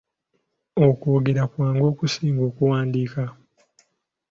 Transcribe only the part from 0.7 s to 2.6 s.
Okwogera kwangu okusinga